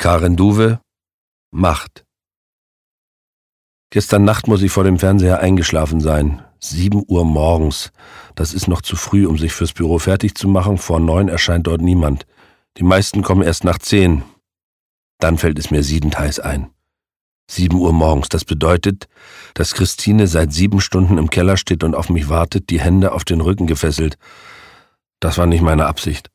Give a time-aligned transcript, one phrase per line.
[0.00, 0.80] Karen Duwe,
[1.50, 2.04] Macht.
[3.90, 6.40] Gestern Nacht muss ich vor dem Fernseher eingeschlafen sein.
[6.60, 7.90] Sieben Uhr morgens.
[8.36, 10.78] Das ist noch zu früh, um sich fürs Büro fertig zu machen.
[10.78, 12.26] Vor neun erscheint dort niemand.
[12.76, 14.22] Die meisten kommen erst nach zehn.
[15.18, 16.70] Dann fällt es mir siedend heiß ein.
[17.50, 18.28] Sieben Uhr morgens.
[18.28, 19.08] Das bedeutet,
[19.54, 23.24] dass Christine seit sieben Stunden im Keller steht und auf mich wartet, die Hände auf
[23.24, 24.16] den Rücken gefesselt.
[25.18, 26.30] Das war nicht meine Absicht.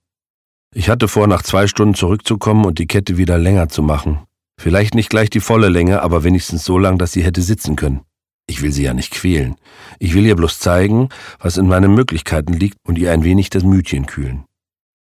[0.76, 4.20] Ich hatte vor, nach zwei Stunden zurückzukommen und die Kette wieder länger zu machen.
[4.60, 8.02] Vielleicht nicht gleich die volle Länge, aber wenigstens so lang, dass sie hätte sitzen können.
[8.48, 9.56] Ich will sie ja nicht quälen.
[10.00, 11.10] Ich will ihr bloß zeigen,
[11.40, 14.46] was in meinen Möglichkeiten liegt und ihr ein wenig das Mütchen kühlen.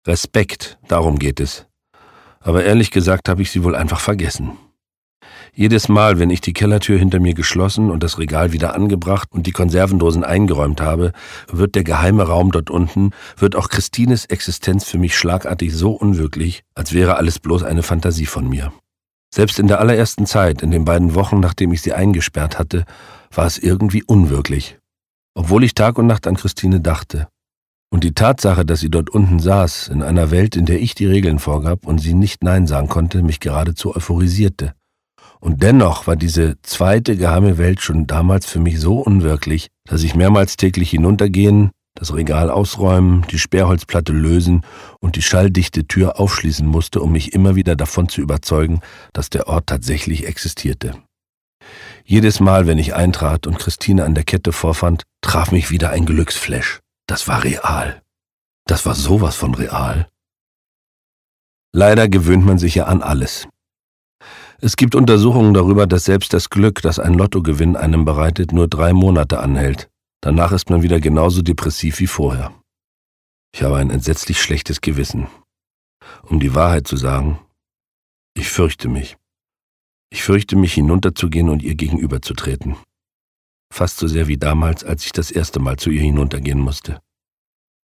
[0.08, 1.66] Respekt, darum geht es.
[2.40, 4.52] Aber ehrlich gesagt habe ich sie wohl einfach vergessen.
[5.60, 9.48] Jedes Mal, wenn ich die Kellertür hinter mir geschlossen und das Regal wieder angebracht und
[9.48, 11.14] die Konservendosen eingeräumt habe,
[11.52, 16.64] wird der geheime Raum dort unten, wird auch Christines Existenz für mich schlagartig so unwirklich,
[16.76, 18.72] als wäre alles bloß eine Fantasie von mir.
[19.34, 22.86] Selbst in der allerersten Zeit, in den beiden Wochen, nachdem ich sie eingesperrt hatte,
[23.34, 24.78] war es irgendwie unwirklich.
[25.34, 27.30] Obwohl ich Tag und Nacht an Christine dachte.
[27.90, 31.08] Und die Tatsache, dass sie dort unten saß, in einer Welt, in der ich die
[31.08, 34.76] Regeln vorgab und sie nicht Nein sagen konnte, mich geradezu euphorisierte.
[35.40, 40.16] Und dennoch war diese zweite geheime Welt schon damals für mich so unwirklich, dass ich
[40.16, 44.64] mehrmals täglich hinuntergehen, das Regal ausräumen, die Sperrholzplatte lösen
[45.00, 48.82] und die schalldichte Tür aufschließen musste, um mich immer wieder davon zu überzeugen,
[49.14, 50.94] dass der Ort tatsächlich existierte.
[52.06, 56.06] Jedes Mal, wenn ich eintrat und Christine an der Kette vorfand, traf mich wieder ein
[56.06, 56.80] Glücksflash.
[57.08, 58.02] Das war real.
[58.66, 60.08] Das war sowas von real.
[61.74, 63.48] Leider gewöhnt man sich ja an alles.
[64.60, 68.92] Es gibt Untersuchungen darüber, dass selbst das Glück, das ein Lottogewinn einem bereitet, nur drei
[68.92, 69.88] Monate anhält.
[70.22, 72.54] Danach ist man wieder genauso depressiv wie vorher.
[73.54, 75.28] Ich habe ein entsetzlich schlechtes Gewissen.
[76.24, 77.40] Um die Wahrheit zu sagen,
[78.34, 79.16] ich fürchte mich.
[80.10, 82.78] Ich fürchte mich hinunterzugehen und ihr gegenüberzutreten.
[83.72, 87.00] Fast so sehr wie damals, als ich das erste Mal zu ihr hinuntergehen musste.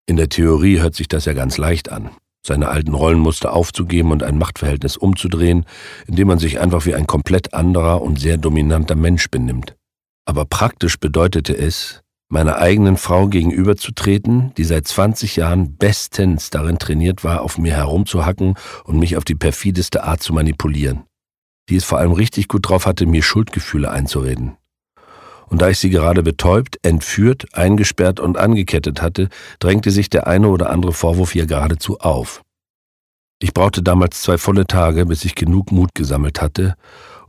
[0.06, 2.10] In der Theorie hört sich das ja ganz leicht an
[2.46, 5.66] seine alten Rollenmuster aufzugeben und ein Machtverhältnis umzudrehen,
[6.06, 9.76] indem man sich einfach wie ein komplett anderer und sehr dominanter Mensch benimmt.
[10.26, 17.24] Aber praktisch bedeutete es, meiner eigenen Frau gegenüberzutreten, die seit 20 Jahren bestens darin trainiert
[17.24, 21.04] war, auf mir herumzuhacken und mich auf die perfideste Art zu manipulieren.
[21.68, 24.56] Die es vor allem richtig gut drauf hatte, mir Schuldgefühle einzureden
[25.50, 29.28] und da ich sie gerade betäubt, entführt, eingesperrt und angekettet hatte,
[29.59, 32.43] drängte sich der eine oder andere Vorwurf ihr geradezu auf.
[33.43, 36.77] Ich brauchte damals zwei volle Tage, bis ich genug Mut gesammelt hatte,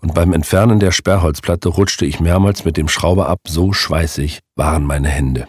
[0.02, 4.84] und beim Entfernen der Sperrholzplatte rutschte ich mehrmals mit dem Schrauber ab, so schweißig waren
[4.84, 5.48] meine Hände.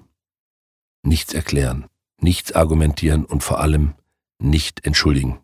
[1.03, 1.87] Nichts erklären,
[2.21, 3.95] nichts argumentieren und vor allem
[4.39, 5.39] nicht entschuldigen,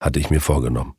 [0.00, 0.94] hatte ich mir vorgenommen.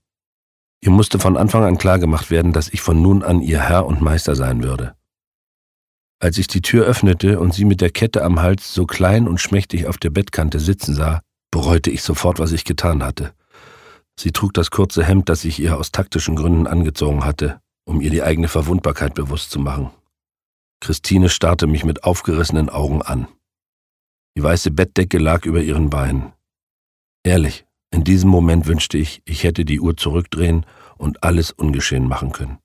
[0.81, 4.01] Ihr musste von Anfang an klargemacht werden, dass ich von nun an ihr Herr und
[4.01, 4.95] Meister sein würde.
[6.25, 9.39] Als ich die Tür öffnete und sie mit der Kette am Hals so klein und
[9.39, 11.21] schmächtig auf der Bettkante sitzen sah,
[11.51, 13.35] bereute ich sofort, was ich getan hatte.
[14.19, 18.09] Sie trug das kurze Hemd, das ich ihr aus taktischen Gründen angezogen hatte, um ihr
[18.09, 19.91] die eigene Verwundbarkeit bewusst zu machen.
[20.81, 23.27] Christine starrte mich mit aufgerissenen Augen an.
[24.35, 26.33] Die weiße Bettdecke lag über ihren Beinen.
[27.23, 30.65] Ehrlich, in diesem Moment wünschte ich, ich hätte die Uhr zurückdrehen
[30.97, 32.57] und alles ungeschehen machen können.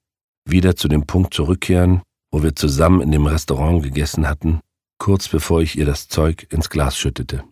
[0.49, 4.61] Wieder zu dem Punkt zurückkehren, wo wir zusammen in dem Restaurant gegessen hatten,
[4.99, 7.45] kurz bevor ich ihr das Zeug ins Glas schüttete.